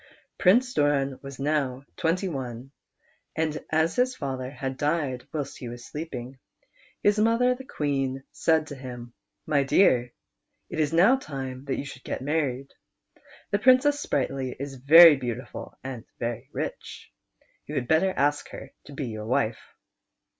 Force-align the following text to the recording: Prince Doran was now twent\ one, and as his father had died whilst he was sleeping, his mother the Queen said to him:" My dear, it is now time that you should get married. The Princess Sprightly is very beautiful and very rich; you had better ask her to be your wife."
Prince 0.39 0.73
Doran 0.73 1.19
was 1.21 1.37
now 1.37 1.83
twent\ 1.95 2.23
one, 2.27 2.71
and 3.35 3.63
as 3.71 3.97
his 3.97 4.15
father 4.15 4.49
had 4.49 4.75
died 4.75 5.27
whilst 5.31 5.59
he 5.59 5.69
was 5.69 5.85
sleeping, 5.85 6.39
his 7.03 7.19
mother 7.19 7.53
the 7.53 7.65
Queen 7.65 8.23
said 8.31 8.65
to 8.65 8.75
him:" 8.75 9.13
My 9.45 9.61
dear, 9.61 10.11
it 10.71 10.79
is 10.79 10.91
now 10.91 11.17
time 11.17 11.65
that 11.65 11.77
you 11.77 11.85
should 11.85 12.03
get 12.03 12.23
married. 12.23 12.71
The 13.51 13.59
Princess 13.59 13.99
Sprightly 13.99 14.55
is 14.59 14.73
very 14.77 15.17
beautiful 15.17 15.77
and 15.83 16.03
very 16.17 16.49
rich; 16.51 17.13
you 17.67 17.75
had 17.75 17.87
better 17.87 18.09
ask 18.17 18.49
her 18.49 18.73
to 18.85 18.93
be 18.93 19.05
your 19.09 19.27
wife." 19.27 19.61